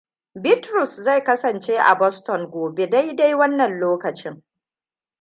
Bitrus 0.43 0.95
zai 1.03 1.21
kasance 1.23 1.77
a 1.79 1.95
Boston 1.95 2.49
gobe 2.51 2.87
dai-dai 2.89 3.33
wannan 3.35 3.79
lokacin. 3.79 4.43